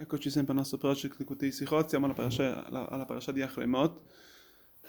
Eccoci 0.00 0.30
sempre 0.30 0.52
al 0.52 0.58
nostro 0.60 0.78
project 0.78 1.18
di 1.18 1.24
Kutei 1.24 1.52
Sichot, 1.52 1.90
siamo 1.90 2.06
alla 2.06 2.14
parasha, 2.14 2.64
alla, 2.64 2.88
alla 2.88 3.04
parasha 3.04 3.32
di 3.32 3.42
Achlemot. 3.42 4.00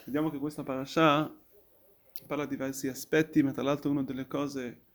Vediamo 0.06 0.30
che 0.30 0.38
questa 0.38 0.64
parasha 0.64 1.30
parla 2.26 2.46
di 2.46 2.52
diversi 2.52 2.88
aspetti, 2.88 3.44
ma 3.44 3.52
tra 3.52 3.62
l'altro 3.62 3.92
una 3.92 4.04
delle 4.04 4.26
cose 4.26 4.86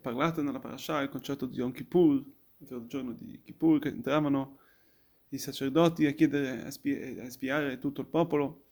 parlate 0.00 0.40
nella 0.40 0.58
parasha 0.58 1.00
è 1.00 1.02
il 1.02 1.10
concetto 1.10 1.44
di 1.44 1.56
Yom 1.56 1.72
Kippur, 1.72 2.24
il 2.56 2.84
giorno 2.86 3.12
di 3.12 3.42
Kippur, 3.44 3.78
che 3.78 3.88
entravano 3.88 4.56
i 5.28 5.36
sacerdoti 5.36 6.06
a 6.06 6.12
chiedere, 6.12 6.64
a, 6.64 6.70
spie, 6.70 7.20
a 7.20 7.28
spiare 7.28 7.78
tutto 7.78 8.00
il 8.00 8.06
popolo. 8.06 8.68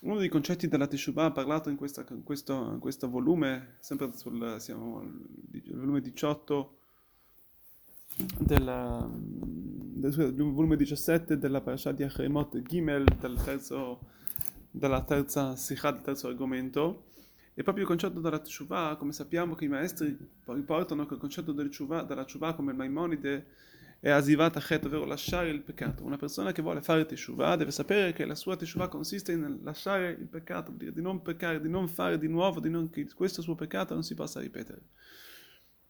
Uno 0.00 0.16
dei 0.16 0.30
concetti 0.30 0.66
della 0.66 0.86
Teshuvah 0.86 1.30
parlato 1.30 1.68
in, 1.68 1.76
questa, 1.76 2.06
in, 2.08 2.22
questo, 2.22 2.54
in 2.72 2.78
questo 2.78 3.10
volume, 3.10 3.76
sempre 3.80 4.12
sul 4.14 4.56
siamo 4.60 5.00
al 5.00 5.28
volume 5.74 6.00
18, 6.00 6.78
della, 8.38 9.08
del, 9.12 10.32
volume 10.34 10.76
17 10.76 11.38
della 11.38 11.60
parasha 11.60 11.92
di 11.92 12.02
Achemot 12.02 12.62
Gimel 12.62 13.04
del 13.18 13.40
terzo, 13.42 14.00
della 14.70 15.02
terza 15.02 15.56
sikha, 15.56 15.90
del 15.92 16.02
terzo 16.02 16.28
argomento 16.28 17.04
e 17.54 17.62
proprio 17.62 17.84
il 17.84 17.90
concetto 17.90 18.20
della 18.20 18.38
tshuva 18.38 18.96
come 18.98 19.12
sappiamo 19.12 19.54
che 19.54 19.66
i 19.66 19.68
maestri 19.68 20.16
riportano 20.46 21.06
che 21.06 21.14
il 21.14 21.20
concetto 21.20 21.52
del 21.52 21.68
tshuva, 21.68 22.02
della 22.02 22.24
tshuva 22.24 22.54
come 22.54 22.72
il 22.72 22.76
Maimonide 22.78 23.46
è 24.02 24.10
asivat 24.10 24.56
achet, 24.56 24.84
ovvero 24.86 25.04
lasciare 25.04 25.50
il 25.50 25.60
peccato. 25.60 26.02
Una 26.02 26.16
persona 26.16 26.50
che 26.50 26.60
vuole 26.60 26.82
fare 26.82 27.06
teshuva 27.06 27.54
deve 27.54 27.70
sapere 27.70 28.12
che 28.12 28.24
la 28.24 28.34
sua 28.34 28.56
teshuva 28.56 28.88
consiste 28.88 29.36
nel 29.36 29.60
lasciare 29.62 30.10
il 30.10 30.26
peccato, 30.26 30.72
di 30.72 31.00
non 31.00 31.22
peccare, 31.22 31.60
di 31.60 31.68
non 31.68 31.86
fare 31.86 32.18
di 32.18 32.26
nuovo, 32.26 32.58
di 32.58 32.68
non, 32.68 32.90
che 32.90 33.06
questo 33.14 33.42
suo 33.42 33.54
peccato 33.54 33.94
non 33.94 34.02
si 34.02 34.14
possa 34.14 34.40
ripetere. 34.40 34.80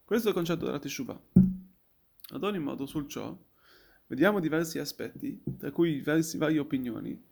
Questo 0.05 0.27
è 0.27 0.31
il 0.31 0.37
concetto 0.37 0.67
della 0.67 0.79
teshuva. 0.79 1.19
Ad 2.33 2.43
ogni 2.45 2.59
modo, 2.59 2.87
sul 2.87 3.09
ciò, 3.09 3.37
vediamo 4.07 4.41
diversi 4.41 4.79
aspetti, 4.79 5.43
tra 5.59 5.71
cui 5.71 5.95
diversi, 5.95 6.39
varie 6.39 6.59
opinioni. 6.59 7.31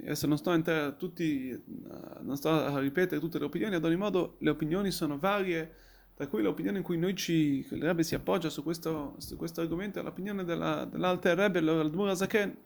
Adesso 0.00 0.26
non 0.26 0.38
sto, 0.38 0.50
a 0.50 0.92
tutti, 0.92 1.62
non 2.22 2.36
sto 2.36 2.50
a 2.50 2.78
ripetere 2.78 3.20
tutte 3.20 3.38
le 3.38 3.44
opinioni, 3.44 3.74
ad 3.74 3.84
ogni 3.84 3.96
modo 3.96 4.36
le 4.40 4.50
opinioni 4.50 4.90
sono 4.90 5.18
varie, 5.18 5.74
tra 6.14 6.26
cui 6.26 6.42
l'opinione 6.42 6.78
in 6.78 6.84
cui 6.84 6.96
noi 6.96 7.14
ci, 7.14 7.66
il 7.70 7.82
Rebbe 7.82 8.02
si 8.02 8.14
appoggia 8.14 8.48
su 8.48 8.62
questo, 8.62 9.14
su 9.18 9.36
questo 9.36 9.60
argomento 9.60 10.00
è 10.00 10.02
l'opinione 10.02 10.44
della, 10.44 10.86
dell'Alter 10.86 11.36
Rebbe, 11.36 11.60
l'Admur 11.60 12.08
Azaken, 12.08 12.56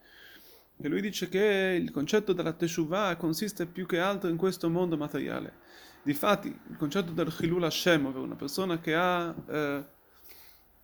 che 0.81 0.88
lui 0.88 1.00
dice 1.00 1.28
che 1.28 1.78
il 1.81 1.91
concetto 1.91 2.33
della 2.33 2.53
Teshuvah 2.53 3.16
consiste 3.16 3.66
più 3.66 3.84
che 3.86 3.98
altro 3.98 4.31
in 4.31 4.36
questo 4.36 4.70
mondo 4.70 4.97
materiale. 4.97 5.55
Difatti, 6.03 6.48
il 6.48 6.77
concetto 6.77 7.12
del 7.12 7.33
Chilul 7.33 7.64
Hashem, 7.64 8.06
ovvero 8.06 8.25
una 8.25 8.36
persona 8.36 8.78
che 8.78 8.94
ha... 8.94 9.34
Eh, 9.48 10.00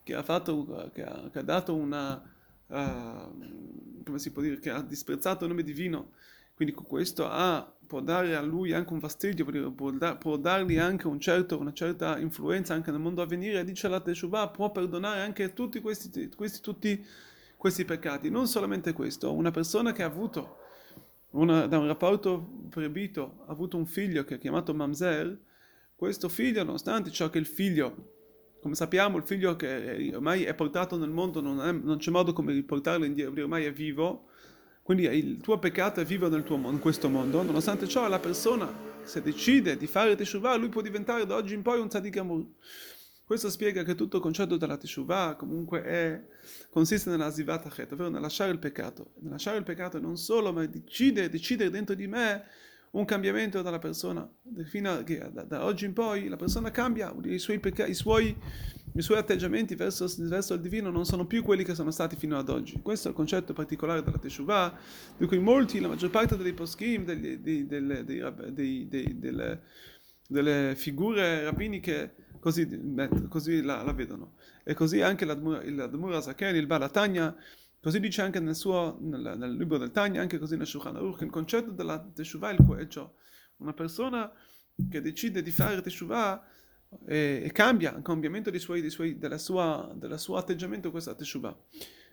che 0.09 0.15
ha, 0.15 0.23
fatto, 0.23 0.91
che 0.95 1.05
ha, 1.05 1.29
che 1.31 1.39
ha 1.39 1.43
dato 1.43 1.75
una, 1.75 2.15
uh, 2.69 4.03
come 4.03 4.19
si 4.19 4.33
può 4.33 4.41
dire, 4.41 4.59
che 4.59 4.71
ha 4.71 4.81
disprezzato 4.81 5.45
il 5.45 5.51
nome 5.51 5.63
divino, 5.63 6.13
quindi 6.55 6.73
questo 6.75 7.29
ha, 7.29 7.71
può 7.87 8.01
dare 8.01 8.35
a 8.35 8.41
lui 8.41 8.73
anche 8.73 8.95
un 8.95 9.01
fastidio, 9.01 9.45
può, 9.73 9.91
da, 9.91 10.17
può 10.17 10.39
dargli 10.39 10.79
anche 10.79 11.07
un 11.07 11.21
certo, 11.21 11.59
una 11.59 11.75
certa 11.75 12.19
influenza 12.19 12.73
anche 12.73 12.91
nel 12.91 13.01
mondo 13.01 13.21
a 13.21 13.27
venire, 13.27 13.63
dice 13.65 13.87
la 13.87 14.01
Teshuvah, 14.01 14.49
può 14.49 14.73
perdonare 14.73 15.21
anche 15.21 15.53
tutti 15.53 15.79
questi, 15.83 16.31
questi, 16.35 16.61
tutti 16.63 17.05
questi 17.55 17.85
peccati. 17.85 18.31
Non 18.31 18.47
solamente 18.47 18.95
questo, 18.95 19.35
una 19.35 19.51
persona 19.51 19.93
che 19.93 20.03
ha 20.03 20.07
avuto 20.07 20.57
una, 21.33 21.67
da 21.67 21.79
un 21.79 21.87
rapporto 21.87 22.65
proibito, 22.71 23.43
ha 23.47 23.51
avuto 23.51 23.77
un 23.77 23.85
figlio 23.85 24.25
che 24.25 24.37
è 24.37 24.39
chiamato 24.39 24.73
Mamzer, 24.73 25.39
questo 25.95 26.31
figlio, 26.31 26.65
nonostante 26.65 27.11
ciò 27.11 27.29
che 27.29 27.37
il 27.37 27.47
figlio 27.47 28.17
come 28.61 28.75
sappiamo 28.75 29.17
il 29.17 29.25
figlio 29.25 29.57
che 29.57 30.11
ormai 30.15 30.45
è 30.45 30.55
portato 30.55 30.97
nel 30.97 31.11
mondo 31.11 31.41
non, 31.41 31.61
è, 31.61 31.73
non 31.73 31.99
c'è 31.99 32.11
modo 32.11 32.33
come 32.33 32.53
riportarlo 32.53 33.05
indietro, 33.05 33.43
ormai 33.43 33.65
è 33.65 33.73
vivo, 33.73 34.29
quindi 34.83 35.05
il 35.05 35.41
tuo 35.41 35.59
peccato 35.59 36.01
è 36.01 36.05
vivo 36.05 36.29
nel 36.29 36.45
tuo, 36.45 36.57
in 36.57 36.79
questo 36.79 37.09
mondo, 37.09 37.43
nonostante 37.43 37.87
ciò 37.87 38.09
la 38.09 38.19
persona 38.19 38.87
se 39.03 39.23
decide 39.23 39.77
di 39.77 39.87
fare 39.87 40.15
teshuvah 40.17 40.57
lui 40.57 40.69
può 40.69 40.83
diventare 40.83 41.27
da 41.27 41.37
oggi 41.37 41.55
in 41.55 41.63
poi 41.63 41.81
un 41.81 41.89
tzaddik. 41.89 42.23
Questo 43.25 43.51
spiega 43.51 43.83
che 43.83 43.95
tutto 43.95 44.17
il 44.17 44.23
concetto 44.23 44.57
della 44.57 44.79
teshuvah 44.79 45.37
comunque 45.37 45.83
è, 45.83 46.23
consiste 46.71 47.11
nella 47.11 47.31
zivat 47.31 47.67
achet, 47.67 47.93
ovvero 47.93 48.09
nel 48.09 48.23
lasciare 48.23 48.53
il 48.53 48.59
peccato. 48.59 49.13
Nel 49.21 49.33
lasciare 49.33 49.59
il 49.59 49.65
peccato 49.65 50.01
non 50.01 50.17
solo, 50.17 50.51
ma 50.51 50.65
decidere, 50.65 51.29
decidere 51.29 51.69
dentro 51.69 51.95
di 51.95 52.07
me 52.07 52.45
un 52.93 53.05
cambiamento 53.05 53.63
dalla 53.63 53.79
persona. 53.79 54.29
Fino 54.65 54.91
a 54.91 55.03
che 55.03 55.31
da, 55.33 55.43
da 55.43 55.65
oggi 55.65 55.85
in 55.85 55.93
poi 55.93 56.29
la 56.29 56.37
persona 56.37 56.71
cambia, 56.71 57.15
i 57.25 57.39
suoi, 57.39 57.59
pecca- 57.59 57.87
i 57.87 57.95
suoi, 57.95 58.37
i 58.95 59.03
suoi 59.03 59.19
atteggiamenti 59.19 59.75
verso, 59.75 60.07
verso, 60.19 60.55
il 60.55 60.61
divino 60.61 60.91
non 60.91 61.05
sono 61.05 61.27
più 61.27 61.43
quelli 61.43 61.65
che 61.65 61.75
sono 61.75 61.91
stati 61.91 62.17
fino 62.17 62.39
ad 62.39 62.49
oggi. 62.49 62.81
Questo 62.83 63.09
è 63.09 63.11
il 63.11 63.17
concetto 63.17 63.53
particolare 63.53 64.03
della 64.03 64.19
Teshuvah, 64.19 64.79
di 65.17 65.27
cui 65.27 65.39
molti, 65.39 65.81
la 65.81 65.89
maggior 65.89 66.11
parte 66.11 66.37
dei 66.37 66.53
poskim, 66.53 67.05
delle, 67.05 67.41
delle, 67.41 68.05
delle 70.29 70.75
figure 70.77 71.45
rabbiniche, 71.45 72.15
così, 72.41 72.97
così 73.29 73.63
la, 73.63 73.83
la, 73.83 73.93
vedono. 73.93 74.35
E 74.65 74.75
così 74.75 75.01
anche 75.01 75.25
l'Admur 75.25 76.23
Zaken, 76.23 76.55
il 76.57 76.67
Balatanya, 76.67 77.35
Così 77.81 78.01
dice 78.01 78.23
anche 78.23 78.41
nel, 78.41 78.57
suo, 78.57 78.99
nel, 79.01 79.37
nel 79.37 79.57
libro 79.57 79.79
del 79.79 79.93
Tanya, 79.93 80.21
anche 80.21 80.39
così 80.39 80.57
nel 80.57 80.67
Shulchan 80.67 80.97
Aruch, 80.97 81.21
il 81.21 81.31
concetto 81.31 81.71
della 81.71 82.01
Teshuvah 82.01 82.51
è 82.77 82.87
ciò. 82.89 83.13
Una 83.59 83.73
persona 83.73 84.31
che 84.91 85.01
decide 85.01 85.43
di 85.43 85.51
fare 85.53 85.81
Teshuvah 85.81 86.45
e, 87.07 87.43
e 87.45 87.53
cambia 87.53 87.95
il 87.97 88.03
cambiamento 88.03 88.51
dei 88.51 88.59
suoi, 88.59 88.81
dei 88.81 88.91
suoi, 88.91 89.19
della 89.19 89.39
sua, 89.39 89.93
del 89.95 90.19
suo 90.19 90.37
atteggiamento 90.37 90.91
questa 90.91 91.15
Teshuvah. 91.15 91.57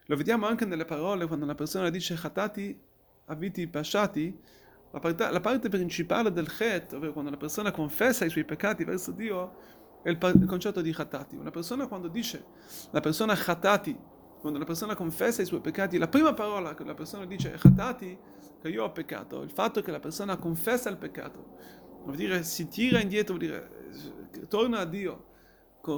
Lo 0.06 0.16
vediamo 0.16 0.46
anche 0.46 0.66
nelle 0.66 0.86
parole 0.86 1.26
quando 1.26 1.46
una 1.46 1.56
persona 1.56 1.90
dice 1.90 2.14
Chatati 2.14 2.80
aviti 3.26 3.68
pasciati, 3.68 4.38
la 4.92 5.00
parte, 5.00 5.32
la 5.32 5.42
parte 5.42 5.68
principale 5.68 6.32
del 6.32 6.48
Chet, 6.48 6.94
ovvero 6.94 7.12
quando 7.12 7.32
la 7.32 7.38
persona 7.38 7.72
confessa 7.72 8.24
i 8.24 8.30
suoi 8.30 8.46
peccati 8.46 8.84
verso 8.84 9.12
Dio, 9.12 9.74
è 10.04 10.10
il, 10.10 10.20
il 10.22 10.46
concetto 10.46 10.82
di 10.82 10.94
Chatati. 10.94 11.36
Una 11.36 11.50
persona 11.50 11.88
quando 11.88 12.08
dice 12.08 12.46
la 12.92 13.00
persona 13.00 13.34
Chatati 13.36 13.98
quando 14.46 14.62
la 14.62 14.70
persona 14.70 14.94
confessa 14.94 15.42
i 15.42 15.46
suoi 15.48 15.60
peccati, 15.60 15.98
la 15.98 16.08
prima 16.08 16.36
parola 16.36 16.76
che 16.76 16.84
la 16.84 16.94
persona 16.94 17.26
dice 17.26 17.52
è 17.52 17.58
chatati, 17.58 18.16
che 18.62 18.70
io 18.70 18.84
ho 18.84 18.92
peccato, 18.92 19.42
il 19.42 19.50
fatto 19.50 19.82
che 19.82 19.90
la 19.90 20.00
persona 20.00 20.38
confessa 20.38 20.88
il 20.88 20.98
peccato, 20.98 21.58
vuol 22.04 22.16
dire 22.16 22.44
si 22.44 22.68
tira 22.68 23.00
indietro, 23.00 23.36
vuol 23.36 23.48
dire 23.48 24.48
torna 24.48 24.82
a 24.82 24.86
Dio, 24.86 25.26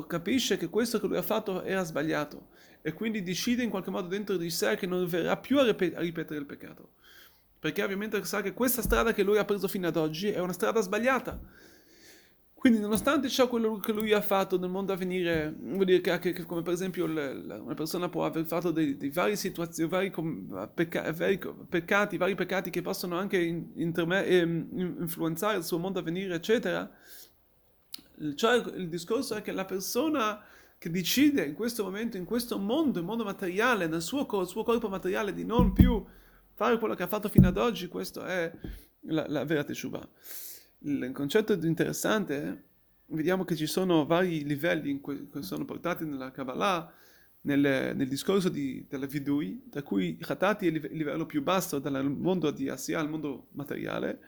capisce 0.07 0.55
che 0.55 0.69
questo 0.69 0.97
che 1.01 1.07
lui 1.07 1.17
ha 1.17 1.21
fatto 1.21 1.61
era 1.63 1.83
sbagliato 1.83 2.47
e 2.81 2.93
quindi 2.93 3.21
decide 3.21 3.63
in 3.63 3.69
qualche 3.69 3.91
modo 3.91 4.07
dentro 4.07 4.37
di 4.37 4.49
sé 4.49 4.77
che 4.77 4.87
non 4.87 5.05
verrà 5.07 5.35
più 5.35 5.59
a, 5.59 5.65
ripet- 5.65 5.97
a 5.97 5.99
ripetere 5.99 6.39
il 6.39 6.45
peccato. 6.45 6.91
Perché 7.59 7.83
ovviamente 7.83 8.23
sa 8.23 8.41
che 8.41 8.53
questa 8.53 8.81
strada 8.81 9.11
che 9.11 9.23
lui 9.23 9.37
ha 9.37 9.43
preso 9.43 9.67
fino 9.67 9.87
ad 9.89 9.97
oggi 9.97 10.29
è 10.29 10.39
una 10.39 10.53
strada 10.53 10.79
sbagliata 10.79 11.37
quindi, 12.59 12.79
nonostante 12.79 13.29
ciò 13.29 13.47
quello 13.47 13.77
che 13.77 13.91
lui 13.91 14.13
ha 14.13 14.21
fatto 14.21 14.57
nel 14.57 14.71
mondo 14.71 14.91
a 14.91 14.95
venire, 14.95 15.55
vuol 15.59 15.85
dire 15.85 16.01
che, 16.01 16.33
che 16.33 16.43
come 16.43 16.63
per 16.63 16.73
esempio 16.73 17.05
l, 17.05 17.61
una 17.63 17.75
persona 17.75 18.09
può 18.09 18.25
aver 18.25 18.47
fatto 18.47 18.71
dei, 18.71 18.97
dei 18.97 19.11
vari 19.11 19.35
situazioni, 19.35 19.87
vari, 19.87 20.11
pecca, 20.73 21.11
vari, 21.13 21.39
peccati, 21.69 22.17
vari 22.17 22.33
peccati 22.33 22.71
che 22.71 22.81
possono 22.81 23.15
anche 23.15 23.37
in, 23.37 23.73
interme, 23.75 24.25
eh, 24.25 24.39
influenzare 24.39 25.57
il 25.57 25.63
suo 25.63 25.77
mondo 25.77 25.99
a 25.99 26.01
venire, 26.01 26.33
eccetera. 26.33 26.89
Cioè, 28.33 28.55
il 28.75 28.89
discorso 28.89 29.35
è 29.35 29.43
che 29.43 29.51
la 29.51 29.65
persona 29.65 30.43
che 30.79 30.89
decide 30.89 31.45
in 31.45 31.53
questo 31.53 31.83
momento, 31.83 32.17
in 32.17 32.25
questo 32.25 32.57
mondo, 32.57 32.97
in 32.97 33.05
mondo 33.05 33.23
materiale, 33.23 33.85
nel 33.85 34.01
suo, 34.01 34.25
suo 34.45 34.63
corpo 34.63 34.89
materiale, 34.89 35.31
di 35.31 35.45
non 35.45 35.73
più 35.73 36.03
fare 36.55 36.79
quello 36.79 36.95
che 36.95 37.03
ha 37.03 37.07
fatto 37.07 37.29
fino 37.29 37.47
ad 37.47 37.57
oggi, 37.57 37.87
questo 37.87 38.25
è 38.25 38.51
la, 39.01 39.25
la 39.27 39.45
vera 39.45 39.63
teshuva 39.63 40.09
il 40.79 41.11
concetto 41.13 41.53
interessante, 41.53 42.43
eh, 42.43 43.15
vediamo 43.15 43.43
che 43.43 43.55
ci 43.55 43.65
sono 43.65 44.05
vari 44.05 44.43
livelli 44.43 44.99
cui, 44.99 45.29
che 45.29 45.41
sono 45.41 45.65
portati 45.65 46.05
nella 46.05 46.31
Kabbalah, 46.31 46.91
nel, 47.41 47.95
nel 47.95 48.07
discorso 48.07 48.49
di, 48.49 48.85
della 48.89 49.05
Vidui, 49.05 49.63
da 49.65 49.81
cui 49.81 50.17
Khatati 50.17 50.67
è 50.67 50.69
il 50.69 50.89
livello 50.91 51.25
più 51.25 51.41
basso 51.41 51.79
dal 51.79 52.09
mondo 52.11 52.51
di 52.51 52.67
Asia 52.69 52.99
al 52.99 53.09
mondo 53.09 53.47
materiale. 53.51 54.19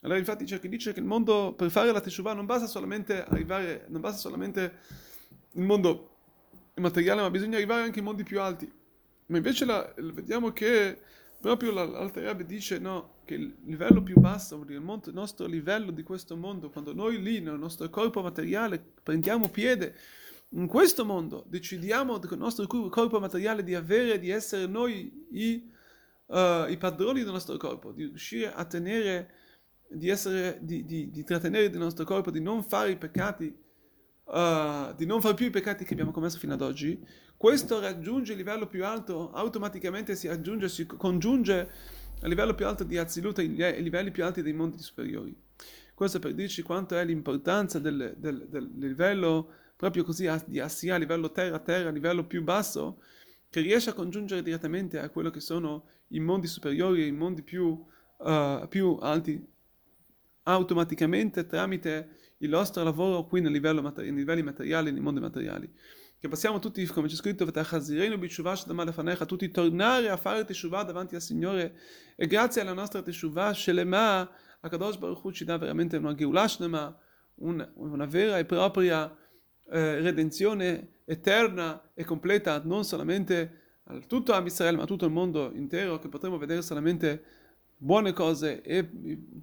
Allora 0.00 0.18
infatti 0.18 0.44
c'è 0.44 0.60
chi 0.60 0.68
dice 0.68 0.92
che 0.92 1.00
il 1.00 1.06
mondo, 1.06 1.54
per 1.56 1.70
fare 1.70 1.92
la 1.92 2.00
Teshuvah 2.00 2.34
non 2.34 2.46
basta 2.46 2.66
solamente 2.66 3.24
arrivare, 3.24 3.86
non 3.88 4.00
basta 4.00 4.18
solamente 4.18 4.72
il 5.52 5.62
mondo 5.62 6.16
materiale, 6.74 7.22
ma 7.22 7.30
bisogna 7.30 7.56
arrivare 7.56 7.82
anche 7.82 8.00
ai 8.00 8.04
mondi 8.04 8.22
più 8.22 8.40
alti. 8.40 8.70
Ma 9.26 9.36
invece 9.36 9.64
la, 9.64 9.92
vediamo 9.96 10.52
che 10.52 11.00
proprio 11.40 11.72
l'Alter 11.72 12.24
Rebbe 12.24 12.44
dice 12.44 12.78
no, 12.78 13.20
che 13.24 13.34
il 13.34 13.56
livello 13.64 14.02
più 14.02 14.18
basso, 14.18 14.62
il 14.66 14.82
nostro 15.12 15.46
livello 15.46 15.90
di 15.90 16.02
questo 16.02 16.36
mondo, 16.36 16.70
quando 16.70 16.94
noi 16.94 17.20
lì 17.22 17.40
nel 17.40 17.58
nostro 17.58 17.88
corpo 17.90 18.22
materiale 18.22 18.82
prendiamo 19.02 19.48
piede 19.48 19.94
in 20.50 20.66
questo 20.66 21.04
mondo, 21.04 21.44
decidiamo 21.48 22.18
con 22.18 22.32
il 22.32 22.38
nostro 22.38 22.66
corpo 22.66 23.18
materiale 23.18 23.62
di 23.62 23.74
avere, 23.74 24.18
di 24.18 24.30
essere 24.30 24.66
noi 24.66 25.26
i, 25.32 25.70
uh, 26.26 26.68
i 26.68 26.76
padroni 26.78 27.22
del 27.22 27.32
nostro 27.32 27.56
corpo, 27.56 27.92
di 27.92 28.04
riuscire 28.04 28.52
a 28.52 28.64
tenere, 28.64 29.30
di, 29.88 30.08
essere, 30.08 30.58
di, 30.62 30.84
di, 30.84 31.10
di 31.10 31.24
trattenere 31.24 31.66
il 31.66 31.76
nostro 31.76 32.04
corpo, 32.04 32.30
di 32.30 32.40
non 32.40 32.62
fare 32.62 32.92
i 32.92 32.96
peccati 32.96 33.64
uh, 34.26 34.94
di 34.94 35.06
non 35.06 35.20
fare 35.20 35.34
più 35.34 35.46
i 35.46 35.50
peccati 35.50 35.84
che 35.84 35.92
abbiamo 35.92 36.12
commesso 36.12 36.38
fino 36.38 36.54
ad 36.54 36.62
oggi, 36.62 37.04
questo 37.36 37.80
raggiunge 37.80 38.32
il 38.32 38.38
livello 38.38 38.66
più 38.66 38.84
alto, 38.84 39.30
automaticamente 39.32 40.14
si 40.16 40.28
raggiunge, 40.28 40.68
si 40.68 40.86
congiunge 40.86 41.70
al 42.20 42.28
livello 42.28 42.54
più 42.54 42.66
alto 42.66 42.84
di 42.84 42.96
Azilut 42.96 43.38
ai 43.38 43.82
livelli 43.82 44.10
più 44.10 44.24
alti 44.24 44.42
dei 44.42 44.54
mondi 44.54 44.78
superiori. 44.78 45.36
Questo 45.94 46.18
per 46.18 46.34
dirci 46.34 46.62
quanto 46.62 46.96
è 46.96 47.04
l'importanza 47.04 47.78
del, 47.78 48.14
del, 48.18 48.46
del 48.48 48.70
livello 48.74 49.50
proprio 49.76 50.04
così 50.04 50.28
di 50.46 50.58
Assia, 50.58 50.94
a 50.94 50.98
livello 50.98 51.30
terra-terra, 51.30 51.90
a 51.90 51.92
livello 51.92 52.24
più 52.24 52.42
basso, 52.42 53.02
che 53.50 53.60
riesce 53.60 53.90
a 53.90 53.94
congiungere 53.94 54.42
direttamente 54.42 54.98
a 54.98 55.08
quello 55.10 55.30
che 55.30 55.40
sono 55.40 55.86
i 56.08 56.20
mondi 56.20 56.46
superiori, 56.46 57.06
i 57.06 57.12
mondi 57.12 57.42
più, 57.42 57.84
uh, 58.18 58.66
più 58.68 58.98
alti, 59.00 59.42
automaticamente 60.44 61.46
tramite 61.46 62.25
il 62.38 62.48
nostro 62.48 62.82
lavoro 62.82 63.24
qui 63.26 63.40
nei 63.40 63.52
livelli 63.52 64.42
materiali, 64.42 64.92
nei 64.92 65.00
mondi 65.00 65.20
materiali. 65.20 65.72
Che 66.18 66.28
possiamo 66.28 66.58
tutti, 66.58 66.84
come 66.86 67.08
c'è 67.08 67.14
scritto, 67.14 67.44
tutti 69.26 69.50
tornare 69.50 70.08
a 70.08 70.16
fare 70.16 70.44
teshuvah 70.44 70.82
davanti 70.82 71.14
al 71.14 71.20
Signore. 71.20 71.76
E 72.16 72.26
grazie 72.26 72.62
alla 72.62 72.72
nostra 72.72 73.02
teshuvah, 73.02 73.52
Shelema, 73.52 74.28
Akadosh 74.60 74.96
Baruch 74.96 75.22
Hu 75.24 75.32
ci 75.32 75.44
dà 75.44 75.58
veramente 75.58 75.96
una 75.96 76.14
Geulah 76.14 76.48
Shlema, 76.48 76.98
una, 77.36 77.70
una 77.74 78.06
vera 78.06 78.38
e 78.38 78.44
propria 78.44 79.14
eh, 79.70 80.00
redenzione 80.00 81.00
eterna 81.04 81.90
e 81.94 82.04
completa, 82.04 82.62
non 82.64 82.84
solamente 82.84 83.64
a 83.84 83.98
tutto 84.00 84.32
Am 84.32 84.46
ma 84.76 84.82
a 84.82 84.86
tutto 84.86 85.04
il 85.04 85.12
mondo 85.12 85.52
intero, 85.54 85.98
che 85.98 86.08
potremo 86.08 86.38
vedere 86.38 86.62
solamente 86.62 87.24
buone 87.76 88.12
cose 88.12 88.62
e 88.62 88.88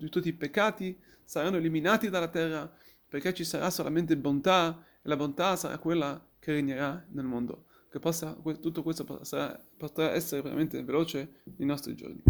tutti 0.09 0.27
i 0.27 0.33
peccati 0.33 0.97
saranno 1.23 1.57
eliminati 1.57 2.09
dalla 2.09 2.27
terra, 2.27 2.71
perché 3.07 3.33
ci 3.33 3.43
sarà 3.43 3.69
solamente 3.69 4.17
bontà 4.17 4.83
e 5.01 5.07
la 5.07 5.15
bontà 5.15 5.55
sarà 5.55 5.77
quella 5.77 6.23
che 6.39 6.51
regnerà 6.51 7.05
nel 7.11 7.25
mondo, 7.25 7.65
che 7.89 7.99
possa, 7.99 8.35
tutto 8.59 8.83
questo 8.83 9.03
potrà 9.05 10.11
essere 10.11 10.41
veramente 10.41 10.83
veloce 10.83 11.41
nei 11.57 11.67
nostri 11.67 11.95
giorni. 11.95 12.21